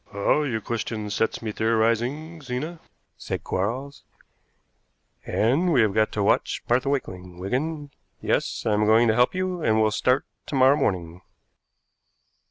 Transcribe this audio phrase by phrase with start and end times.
[0.13, 2.79] "Ah, your question sets me theorizing, Zena,"
[3.17, 4.03] said Quarles,
[5.27, 7.91] "and we have got to watch Martha Wakeling, Wigan.
[8.19, 11.21] Yes, I am going to help you, and we'll start to morrow morning."